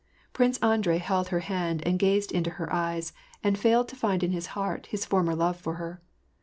Prince 0.33 0.57
Andrei 0.63 0.97
held 0.97 1.27
her 1.27 1.41
hand, 1.41 1.83
and 1.85 1.99
gazed 1.99 2.31
into 2.31 2.49
her 2.57 2.73
eyes, 2.73 3.13
and 3.43 3.55
failed 3.55 3.87
to 3.89 3.95
find 3.95 4.23
in 4.23 4.31
his 4.31 4.47
heart 4.57 4.87
his 4.87 5.05
former 5.05 5.35
love 5.35 5.57
for 5.57 5.75
her. 5.75 6.01